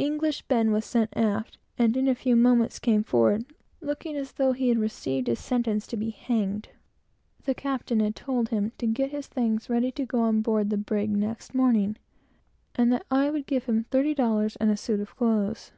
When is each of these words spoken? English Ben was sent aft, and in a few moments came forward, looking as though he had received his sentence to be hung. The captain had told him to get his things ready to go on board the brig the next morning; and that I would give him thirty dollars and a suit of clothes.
English 0.00 0.42
Ben 0.48 0.72
was 0.72 0.84
sent 0.84 1.10
aft, 1.16 1.56
and 1.78 1.96
in 1.96 2.08
a 2.08 2.14
few 2.16 2.34
moments 2.34 2.80
came 2.80 3.04
forward, 3.04 3.44
looking 3.80 4.16
as 4.16 4.32
though 4.32 4.50
he 4.50 4.68
had 4.68 4.78
received 4.80 5.28
his 5.28 5.38
sentence 5.38 5.86
to 5.86 5.96
be 5.96 6.10
hung. 6.10 6.64
The 7.44 7.54
captain 7.54 8.00
had 8.00 8.16
told 8.16 8.48
him 8.48 8.72
to 8.78 8.86
get 8.88 9.12
his 9.12 9.28
things 9.28 9.70
ready 9.70 9.92
to 9.92 10.04
go 10.04 10.22
on 10.22 10.40
board 10.42 10.70
the 10.70 10.76
brig 10.76 11.12
the 11.12 11.18
next 11.18 11.54
morning; 11.54 11.94
and 12.74 12.92
that 12.92 13.06
I 13.12 13.30
would 13.30 13.46
give 13.46 13.66
him 13.66 13.84
thirty 13.84 14.12
dollars 14.12 14.56
and 14.56 14.72
a 14.72 14.76
suit 14.76 14.98
of 14.98 15.14
clothes. 15.14 15.70